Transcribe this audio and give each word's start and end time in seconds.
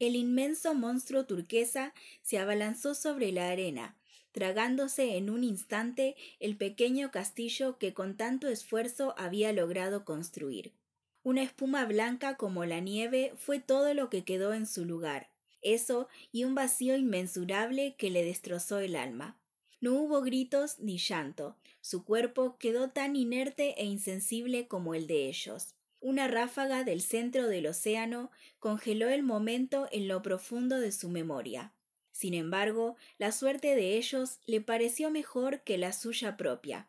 El 0.00 0.16
inmenso 0.16 0.72
monstruo 0.74 1.26
turquesa 1.26 1.92
se 2.22 2.38
abalanzó 2.38 2.94
sobre 2.94 3.32
la 3.32 3.50
arena, 3.50 3.98
tragándose 4.32 5.18
en 5.18 5.28
un 5.28 5.44
instante 5.44 6.16
el 6.40 6.56
pequeño 6.56 7.10
castillo 7.10 7.76
que 7.76 7.92
con 7.92 8.16
tanto 8.16 8.48
esfuerzo 8.48 9.14
había 9.18 9.52
logrado 9.52 10.06
construir. 10.06 10.72
Una 11.22 11.42
espuma 11.42 11.84
blanca 11.84 12.38
como 12.38 12.64
la 12.64 12.80
nieve 12.80 13.34
fue 13.36 13.58
todo 13.58 13.92
lo 13.92 14.08
que 14.08 14.24
quedó 14.24 14.54
en 14.54 14.66
su 14.66 14.86
lugar, 14.86 15.28
eso 15.60 16.08
y 16.32 16.44
un 16.44 16.54
vacío 16.54 16.96
inmensurable 16.96 17.94
que 17.98 18.08
le 18.08 18.24
destrozó 18.24 18.78
el 18.78 18.96
alma. 18.96 19.38
No 19.82 19.92
hubo 19.92 20.22
gritos 20.22 20.78
ni 20.78 20.96
llanto, 20.96 21.58
su 21.82 22.06
cuerpo 22.06 22.56
quedó 22.56 22.88
tan 22.88 23.16
inerte 23.16 23.78
e 23.78 23.84
insensible 23.84 24.66
como 24.66 24.94
el 24.94 25.06
de 25.06 25.28
ellos. 25.28 25.74
Una 26.00 26.28
ráfaga 26.28 26.82
del 26.82 27.02
centro 27.02 27.46
del 27.46 27.66
océano 27.66 28.30
congeló 28.58 29.10
el 29.10 29.22
momento 29.22 29.86
en 29.92 30.08
lo 30.08 30.22
profundo 30.22 30.80
de 30.80 30.92
su 30.92 31.10
memoria. 31.10 31.74
Sin 32.10 32.32
embargo, 32.32 32.96
la 33.18 33.32
suerte 33.32 33.74
de 33.74 33.96
ellos 33.96 34.40
le 34.46 34.62
pareció 34.62 35.10
mejor 35.10 35.62
que 35.62 35.76
la 35.76 35.92
suya 35.92 36.38
propia. 36.38 36.88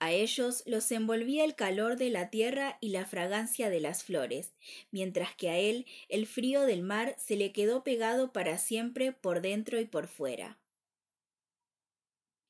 A 0.00 0.12
ellos 0.12 0.62
los 0.64 0.90
envolvía 0.92 1.44
el 1.44 1.56
calor 1.56 1.96
de 1.96 2.08
la 2.08 2.30
tierra 2.30 2.78
y 2.80 2.90
la 2.90 3.04
fragancia 3.04 3.68
de 3.68 3.80
las 3.80 4.04
flores, 4.04 4.54
mientras 4.90 5.34
que 5.34 5.50
a 5.50 5.58
él 5.58 5.86
el 6.08 6.26
frío 6.26 6.62
del 6.62 6.82
mar 6.82 7.16
se 7.18 7.36
le 7.36 7.52
quedó 7.52 7.82
pegado 7.82 8.32
para 8.32 8.58
siempre 8.58 9.12
por 9.12 9.40
dentro 9.42 9.80
y 9.80 9.86
por 9.86 10.06
fuera. 10.06 10.58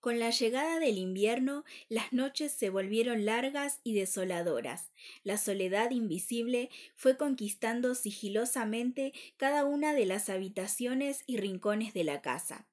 Con 0.01 0.21
la 0.21 0.31
llegada 0.31 0.79
del 0.79 0.97
invierno, 0.97 1.65
las 1.89 2.13
noches 2.13 2.53
se 2.53 2.71
volvieron 2.71 3.25
largas 3.25 3.81
y 3.83 3.95
desoladoras. 3.95 4.93
La 5.25 5.39
soledad 5.39 5.91
invisible 5.91 6.71
fue 6.95 7.17
conquistando 7.17 7.97
sigilosamente 7.97 9.13
cada 9.37 9.65
una 9.65 9.95
de 9.95 10.07
las 10.07 10.29
habitaciones 10.29 11.25
y 11.27 11.39
rincones 11.39 11.95
de 11.95 12.05
la 12.05 12.23
casa. 12.23 12.69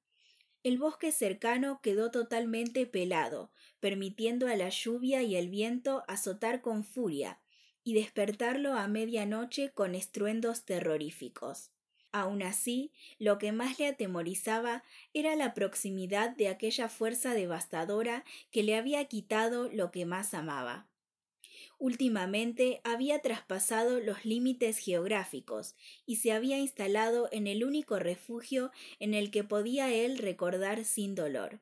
El 0.62 0.78
bosque 0.78 1.10
cercano 1.10 1.80
quedó 1.82 2.12
totalmente 2.12 2.86
pelado, 2.86 3.50
permitiendo 3.80 4.46
a 4.46 4.54
la 4.54 4.68
lluvia 4.68 5.22
y 5.22 5.34
el 5.34 5.48
viento 5.48 6.04
azotar 6.06 6.60
con 6.60 6.84
furia 6.84 7.40
y 7.82 7.94
despertarlo 7.94 8.74
a 8.74 8.86
medianoche 8.86 9.70
con 9.70 9.96
estruendos 9.96 10.64
terroríficos. 10.64 11.70
Aun 12.12 12.42
así, 12.42 12.92
lo 13.18 13.38
que 13.38 13.52
más 13.52 13.78
le 13.78 13.88
atemorizaba 13.88 14.82
era 15.12 15.36
la 15.36 15.54
proximidad 15.54 16.30
de 16.30 16.48
aquella 16.48 16.88
fuerza 16.88 17.34
devastadora 17.34 18.24
que 18.50 18.62
le 18.62 18.76
había 18.76 19.04
quitado 19.06 19.68
lo 19.70 19.90
que 19.90 20.06
más 20.06 20.32
amaba. 20.32 20.88
Últimamente 21.78 22.80
había 22.84 23.20
traspasado 23.20 24.00
los 24.00 24.24
límites 24.24 24.78
geográficos 24.78 25.74
y 26.06 26.16
se 26.16 26.32
había 26.32 26.58
instalado 26.58 27.28
en 27.32 27.46
el 27.46 27.64
único 27.64 27.98
refugio 27.98 28.70
en 28.98 29.12
el 29.12 29.30
que 29.30 29.44
podía 29.44 29.92
él 29.92 30.18
recordar 30.18 30.84
sin 30.84 31.14
dolor. 31.14 31.60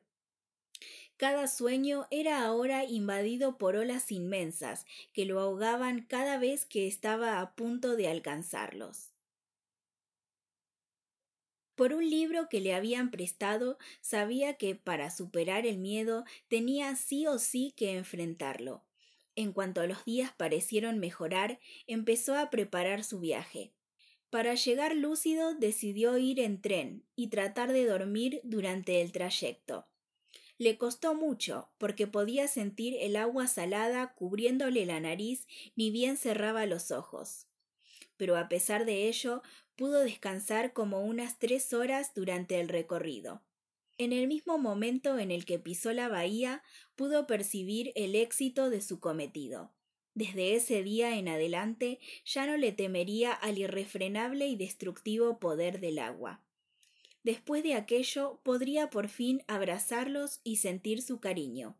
Cada 1.17 1.47
sueño 1.47 2.07
era 2.11 2.45
ahora 2.45 2.83
invadido 2.83 3.57
por 3.57 3.77
olas 3.77 4.11
inmensas 4.11 4.85
que 5.13 5.25
lo 5.25 5.39
ahogaban 5.39 6.05
cada 6.05 6.37
vez 6.37 6.65
que 6.65 6.87
estaba 6.87 7.39
a 7.39 7.55
punto 7.55 7.95
de 7.95 8.09
alcanzarlos. 8.09 9.14
Por 11.75 11.93
un 11.93 12.09
libro 12.09 12.47
que 12.49 12.61
le 12.61 12.73
habían 12.73 13.11
prestado, 13.11 13.77
sabía 14.01 14.55
que 14.55 14.75
para 14.75 15.11
superar 15.11 15.65
el 15.65 15.77
miedo 15.77 16.23
tenía 16.47 16.95
sí 16.95 17.27
o 17.27 17.37
sí 17.37 17.73
que 17.75 17.97
enfrentarlo. 17.97 18.85
En 19.35 19.51
cuanto 19.51 19.85
los 19.85 20.05
días 20.05 20.31
parecieron 20.37 20.99
mejorar, 20.99 21.59
empezó 21.87 22.35
a 22.35 22.49
preparar 22.49 23.03
su 23.03 23.19
viaje. 23.19 23.73
Para 24.29 24.55
llegar 24.55 24.95
lúcido 24.95 25.53
decidió 25.53 26.17
ir 26.17 26.39
en 26.39 26.61
tren 26.61 27.03
y 27.15 27.27
tratar 27.27 27.73
de 27.73 27.85
dormir 27.85 28.39
durante 28.43 29.01
el 29.01 29.11
trayecto. 29.11 29.87
Le 30.57 30.77
costó 30.77 31.15
mucho, 31.15 31.69
porque 31.77 32.07
podía 32.07 32.47
sentir 32.47 32.95
el 33.01 33.17
agua 33.17 33.47
salada 33.47 34.13
cubriéndole 34.13 34.85
la 34.85 35.01
nariz 35.01 35.47
ni 35.75 35.91
bien 35.91 36.15
cerraba 36.15 36.65
los 36.65 36.91
ojos. 36.91 37.47
Pero 38.15 38.37
a 38.37 38.47
pesar 38.47 38.85
de 38.85 39.09
ello, 39.09 39.41
pudo 39.75 40.01
descansar 40.01 40.73
como 40.73 41.01
unas 41.01 41.39
tres 41.39 41.73
horas 41.73 42.13
durante 42.13 42.59
el 42.59 42.69
recorrido. 42.69 43.43
En 43.97 44.11
el 44.11 44.27
mismo 44.27 44.57
momento 44.57 45.19
en 45.19 45.31
el 45.31 45.45
que 45.45 45.59
pisó 45.59 45.93
la 45.93 46.09
bahía, 46.09 46.63
pudo 46.95 47.27
percibir 47.27 47.93
el 47.95 48.15
éxito 48.15 48.69
de 48.69 48.81
su 48.81 48.99
cometido. 48.99 49.73
Desde 50.13 50.55
ese 50.55 50.81
día 50.81 51.17
en 51.17 51.27
adelante 51.27 51.99
ya 52.25 52.45
no 52.45 52.57
le 52.57 52.71
temería 52.71 53.33
al 53.33 53.57
irrefrenable 53.57 54.47
y 54.47 54.55
destructivo 54.55 55.39
poder 55.39 55.79
del 55.79 55.99
agua. 55.99 56.41
Después 57.23 57.63
de 57.63 57.73
aquello 57.73 58.39
podría 58.43 58.89
por 58.89 59.09
fin 59.09 59.43
abrazarlos 59.47 60.41
y 60.43 60.57
sentir 60.57 61.01
su 61.01 61.19
cariño. 61.19 61.77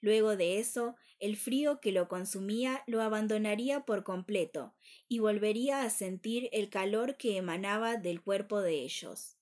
Luego 0.00 0.36
de 0.36 0.58
eso, 0.58 0.96
el 1.18 1.36
frío 1.36 1.80
que 1.80 1.92
lo 1.92 2.08
consumía 2.08 2.82
lo 2.86 3.00
abandonaría 3.02 3.84
por 3.84 4.04
completo 4.04 4.74
y 5.08 5.20
volvería 5.20 5.82
a 5.82 5.90
sentir 5.90 6.48
el 6.52 6.68
calor 6.68 7.16
que 7.16 7.36
emanaba 7.36 7.96
del 7.96 8.22
cuerpo 8.22 8.60
de 8.60 8.82
ellos. 8.82 9.36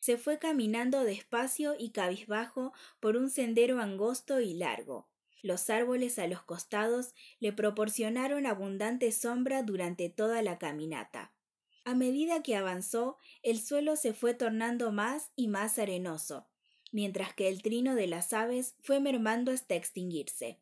Se 0.00 0.16
fue 0.16 0.38
caminando 0.38 1.04
despacio 1.04 1.74
y 1.78 1.90
cabizbajo 1.90 2.72
por 3.00 3.16
un 3.16 3.30
sendero 3.30 3.80
angosto 3.80 4.40
y 4.40 4.54
largo. 4.54 5.08
Los 5.42 5.70
árboles 5.70 6.18
a 6.18 6.26
los 6.26 6.42
costados 6.42 7.14
le 7.40 7.52
proporcionaron 7.52 8.46
abundante 8.46 9.12
sombra 9.12 9.62
durante 9.62 10.08
toda 10.08 10.42
la 10.42 10.58
caminata. 10.58 11.32
A 11.84 11.94
medida 11.94 12.42
que 12.42 12.56
avanzó, 12.56 13.18
el 13.42 13.60
suelo 13.60 13.96
se 13.96 14.12
fue 14.12 14.34
tornando 14.34 14.92
más 14.92 15.30
y 15.36 15.48
más 15.48 15.78
arenoso, 15.78 16.48
mientras 16.92 17.34
que 17.34 17.48
el 17.48 17.62
trino 17.62 17.94
de 17.94 18.06
las 18.06 18.32
aves 18.32 18.74
fue 18.80 19.00
mermando 19.00 19.52
hasta 19.52 19.74
extinguirse. 19.74 20.58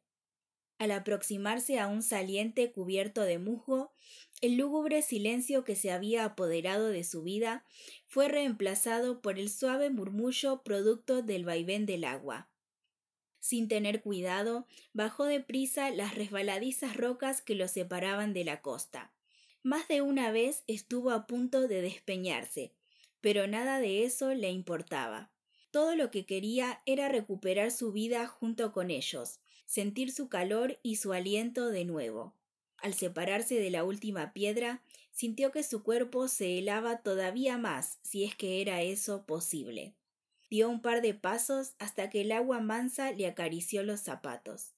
Al 0.78 0.90
aproximarse 0.90 1.78
a 1.78 1.86
un 1.86 2.02
saliente 2.02 2.70
cubierto 2.70 3.22
de 3.22 3.38
musgo, 3.38 3.92
el 4.42 4.56
lúgubre 4.56 5.00
silencio 5.00 5.64
que 5.64 5.74
se 5.74 5.90
había 5.90 6.24
apoderado 6.24 6.88
de 6.88 7.02
su 7.02 7.22
vida 7.22 7.64
fue 8.06 8.28
reemplazado 8.28 9.22
por 9.22 9.38
el 9.38 9.48
suave 9.48 9.88
murmullo 9.88 10.62
producto 10.62 11.22
del 11.22 11.46
vaivén 11.46 11.86
del 11.86 12.04
agua. 12.04 12.50
Sin 13.40 13.68
tener 13.68 14.02
cuidado, 14.02 14.66
bajó 14.92 15.24
deprisa 15.24 15.90
las 15.90 16.14
resbaladizas 16.14 16.96
rocas 16.96 17.40
que 17.40 17.54
lo 17.54 17.68
separaban 17.68 18.34
de 18.34 18.44
la 18.44 18.60
costa. 18.60 19.12
Más 19.62 19.88
de 19.88 20.02
una 20.02 20.30
vez 20.30 20.64
estuvo 20.66 21.10
a 21.10 21.26
punto 21.26 21.68
de 21.68 21.80
despeñarse, 21.80 22.72
pero 23.20 23.46
nada 23.46 23.80
de 23.80 24.04
eso 24.04 24.34
le 24.34 24.50
importaba. 24.50 25.30
Todo 25.76 25.94
lo 25.94 26.10
que 26.10 26.24
quería 26.24 26.80
era 26.86 27.10
recuperar 27.10 27.70
su 27.70 27.92
vida 27.92 28.26
junto 28.26 28.72
con 28.72 28.90
ellos, 28.90 29.40
sentir 29.66 30.10
su 30.10 30.30
calor 30.30 30.78
y 30.82 30.96
su 30.96 31.12
aliento 31.12 31.68
de 31.68 31.84
nuevo. 31.84 32.32
Al 32.78 32.94
separarse 32.94 33.56
de 33.56 33.68
la 33.68 33.84
última 33.84 34.32
piedra, 34.32 34.80
sintió 35.12 35.52
que 35.52 35.62
su 35.62 35.82
cuerpo 35.82 36.28
se 36.28 36.56
helaba 36.56 37.02
todavía 37.02 37.58
más, 37.58 37.98
si 38.00 38.24
es 38.24 38.34
que 38.34 38.62
era 38.62 38.80
eso 38.80 39.26
posible. 39.26 39.92
Dio 40.48 40.70
un 40.70 40.80
par 40.80 41.02
de 41.02 41.12
pasos 41.12 41.74
hasta 41.78 42.08
que 42.08 42.22
el 42.22 42.32
agua 42.32 42.60
mansa 42.60 43.12
le 43.12 43.26
acarició 43.26 43.82
los 43.82 44.00
zapatos. 44.00 44.75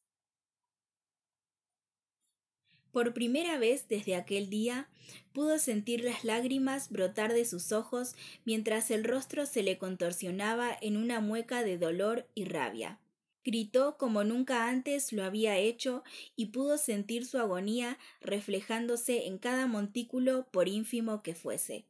Por 2.93 3.13
primera 3.13 3.59
vez 3.59 3.87
desde 3.89 4.17
aquel 4.17 4.49
día 4.49 4.89
pudo 5.33 5.59
sentir 5.59 6.03
las 6.03 6.25
lágrimas 6.25 6.91
brotar 6.91 7.33
de 7.33 7.45
sus 7.45 7.73
ojos 7.73 8.15
mientras 8.45 8.91
el 8.91 9.05
rostro 9.05 9.47
se 9.47 9.63
le 9.63 9.79
contorsionaba 9.79 10.77
en 10.81 10.97
una 10.97 11.21
mueca 11.21 11.63
de 11.63 11.79
dolor 11.79 12.27
y 12.35 12.45
rabia. 12.47 12.99
Gritó 13.45 13.97
como 13.97 14.25
nunca 14.25 14.69
antes 14.69 15.13
lo 15.13 15.25
había 15.25 15.57
hecho 15.57 16.03
y 16.37 16.47
pudo 16.47 16.77
sentir 16.77 17.25
su 17.25 17.39
agonía 17.39 17.99
reflejándose 18.21 19.27
en 19.27 19.39
cada 19.39 19.67
montículo 19.67 20.47
por 20.51 20.69
ínfimo 20.69 21.23
que 21.23 21.35
fuese. 21.35 21.87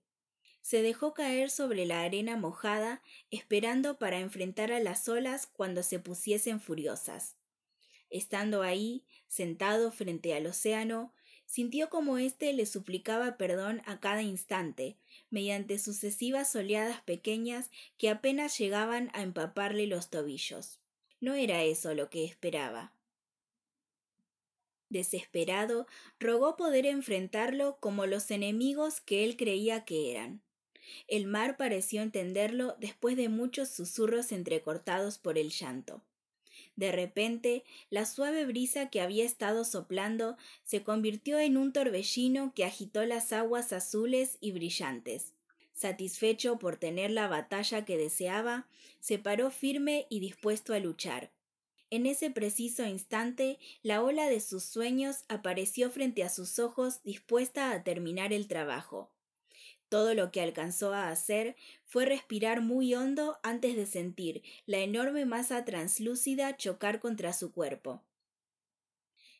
Se 0.60 0.82
dejó 0.82 1.14
caer 1.14 1.48
sobre 1.48 1.86
la 1.86 2.02
arena 2.02 2.36
mojada, 2.36 3.02
esperando 3.30 3.98
para 3.98 4.20
enfrentar 4.20 4.70
a 4.70 4.80
las 4.80 5.08
olas 5.08 5.46
cuando 5.46 5.82
se 5.82 5.98
pusiesen 5.98 6.60
furiosas. 6.60 7.37
Estando 8.10 8.62
ahí, 8.62 9.04
sentado 9.26 9.92
frente 9.92 10.34
al 10.34 10.46
océano, 10.46 11.12
sintió 11.44 11.88
como 11.88 12.18
éste 12.18 12.52
le 12.52 12.66
suplicaba 12.66 13.36
perdón 13.36 13.82
a 13.86 14.00
cada 14.00 14.22
instante, 14.22 14.96
mediante 15.30 15.78
sucesivas 15.78 16.54
oleadas 16.54 17.00
pequeñas 17.02 17.70
que 17.96 18.10
apenas 18.10 18.58
llegaban 18.58 19.10
a 19.14 19.22
empaparle 19.22 19.86
los 19.86 20.10
tobillos. 20.10 20.78
No 21.20 21.34
era 21.34 21.64
eso 21.64 21.94
lo 21.94 22.10
que 22.10 22.24
esperaba. 22.24 22.92
Desesperado, 24.90 25.86
rogó 26.18 26.56
poder 26.56 26.86
enfrentarlo 26.86 27.78
como 27.80 28.06
los 28.06 28.30
enemigos 28.30 29.00
que 29.00 29.24
él 29.24 29.36
creía 29.36 29.84
que 29.84 30.10
eran. 30.12 30.42
El 31.06 31.26
mar 31.26 31.56
pareció 31.56 32.00
entenderlo 32.00 32.76
después 32.78 33.16
de 33.16 33.28
muchos 33.28 33.68
susurros 33.68 34.32
entrecortados 34.32 35.18
por 35.18 35.36
el 35.36 35.50
llanto. 35.50 36.02
De 36.78 36.92
repente, 36.92 37.64
la 37.90 38.06
suave 38.06 38.46
brisa 38.46 38.88
que 38.88 39.00
había 39.00 39.24
estado 39.24 39.64
soplando 39.64 40.36
se 40.62 40.84
convirtió 40.84 41.40
en 41.40 41.56
un 41.56 41.72
torbellino 41.72 42.52
que 42.54 42.64
agitó 42.64 43.04
las 43.04 43.32
aguas 43.32 43.72
azules 43.72 44.38
y 44.40 44.52
brillantes. 44.52 45.34
Satisfecho 45.72 46.60
por 46.60 46.76
tener 46.76 47.10
la 47.10 47.26
batalla 47.26 47.84
que 47.84 47.98
deseaba, 47.98 48.68
se 49.00 49.18
paró 49.18 49.50
firme 49.50 50.06
y 50.08 50.20
dispuesto 50.20 50.72
a 50.72 50.78
luchar. 50.78 51.32
En 51.90 52.06
ese 52.06 52.30
preciso 52.30 52.86
instante, 52.86 53.58
la 53.82 54.00
ola 54.00 54.28
de 54.28 54.38
sus 54.38 54.62
sueños 54.62 55.24
apareció 55.26 55.90
frente 55.90 56.22
a 56.22 56.28
sus 56.28 56.60
ojos 56.60 57.02
dispuesta 57.02 57.72
a 57.72 57.82
terminar 57.82 58.32
el 58.32 58.46
trabajo. 58.46 59.10
Todo 59.88 60.14
lo 60.14 60.30
que 60.30 60.42
alcanzó 60.42 60.92
a 60.92 61.08
hacer 61.08 61.56
fue 61.84 62.04
respirar 62.04 62.60
muy 62.60 62.94
hondo 62.94 63.38
antes 63.42 63.74
de 63.74 63.86
sentir 63.86 64.42
la 64.66 64.78
enorme 64.78 65.24
masa 65.24 65.64
translúcida 65.64 66.56
chocar 66.56 67.00
contra 67.00 67.32
su 67.32 67.52
cuerpo. 67.52 68.02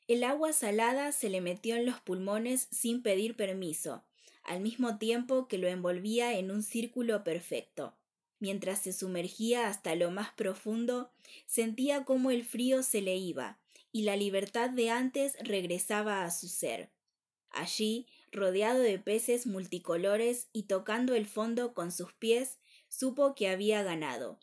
El 0.07 0.25
agua 0.25 0.55
salada 0.55 1.13
se 1.13 1.29
le 1.29 1.43
metió 1.43 1.77
en 1.77 1.85
los 1.85 2.01
pulmones 2.01 2.69
sin 2.71 3.03
pedir 3.03 3.37
permiso, 3.37 4.05
al 4.43 4.61
mismo 4.61 4.97
tiempo 4.97 5.49
que 5.49 5.59
lo 5.59 5.69
envolvía 5.69 6.39
en 6.39 6.51
un 6.51 6.63
círculo 6.63 7.23
perfecto. 7.25 7.95
Mientras 8.41 8.81
se 8.81 8.95
sumergía 8.95 9.69
hasta 9.69 9.95
lo 9.97 10.11
más 10.11 10.33
profundo, 10.33 11.11
sentía 11.45 12.05
cómo 12.05 12.31
el 12.31 12.45
frío 12.45 12.83
se 12.83 13.03
le 13.03 13.17
iba, 13.17 13.59
y 13.93 14.03
la 14.03 14.17
libertad 14.17 14.71
de 14.71 14.89
antes 14.89 15.37
regresaba 15.41 16.25
a 16.25 16.31
su 16.31 16.49
ser. 16.49 16.91
Allí, 17.51 18.07
rodeado 18.33 18.81
de 18.81 18.99
peces 18.99 19.47
multicolores 19.47 20.49
y 20.53 20.65
tocando 20.65 21.15
el 21.15 21.27
fondo 21.27 21.75
con 21.75 21.93
sus 21.93 22.13
pies, 22.13 22.59
supo 22.89 23.35
que 23.35 23.49
había 23.49 23.83
ganado. 23.83 24.39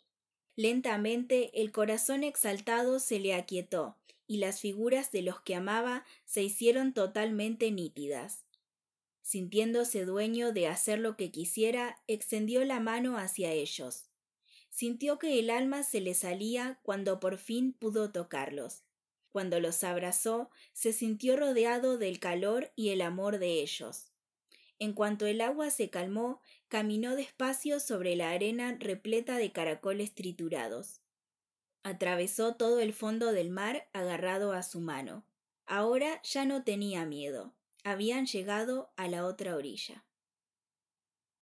Lentamente 0.56 1.60
el 1.60 1.72
corazón 1.72 2.24
exaltado 2.24 2.98
se 2.98 3.20
le 3.20 3.34
aquietó, 3.34 3.96
y 4.26 4.38
las 4.38 4.60
figuras 4.60 5.12
de 5.12 5.22
los 5.22 5.40
que 5.40 5.54
amaba 5.54 6.04
se 6.24 6.42
hicieron 6.42 6.94
totalmente 6.94 7.70
nítidas. 7.70 8.44
Sintiéndose 9.22 10.04
dueño 10.04 10.52
de 10.52 10.68
hacer 10.68 10.98
lo 10.98 11.16
que 11.16 11.30
quisiera, 11.30 12.00
extendió 12.06 12.64
la 12.64 12.80
mano 12.80 13.18
hacia 13.18 13.52
ellos. 13.52 14.08
Sintió 14.70 15.18
que 15.18 15.38
el 15.38 15.50
alma 15.50 15.82
se 15.82 16.00
le 16.00 16.14
salía 16.14 16.78
cuando 16.82 17.18
por 17.18 17.38
fin 17.38 17.72
pudo 17.72 18.12
tocarlos. 18.12 18.84
Cuando 19.36 19.60
los 19.60 19.84
abrazó, 19.84 20.48
se 20.72 20.94
sintió 20.94 21.36
rodeado 21.36 21.98
del 21.98 22.20
calor 22.20 22.72
y 22.74 22.88
el 22.88 23.02
amor 23.02 23.38
de 23.38 23.60
ellos. 23.60 24.10
En 24.78 24.94
cuanto 24.94 25.26
el 25.26 25.42
agua 25.42 25.68
se 25.68 25.90
calmó, 25.90 26.40
caminó 26.68 27.14
despacio 27.16 27.78
sobre 27.78 28.16
la 28.16 28.30
arena 28.30 28.78
repleta 28.80 29.36
de 29.36 29.52
caracoles 29.52 30.14
triturados. 30.14 31.02
Atravesó 31.82 32.54
todo 32.54 32.80
el 32.80 32.94
fondo 32.94 33.32
del 33.32 33.50
mar 33.50 33.90
agarrado 33.92 34.54
a 34.54 34.62
su 34.62 34.80
mano. 34.80 35.26
Ahora 35.66 36.22
ya 36.22 36.46
no 36.46 36.64
tenía 36.64 37.04
miedo. 37.04 37.52
Habían 37.84 38.24
llegado 38.24 38.94
a 38.96 39.06
la 39.06 39.26
otra 39.26 39.54
orilla. 39.54 40.05